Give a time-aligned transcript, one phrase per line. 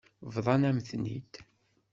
[0.35, 1.33] Bḍan-am-ten-id.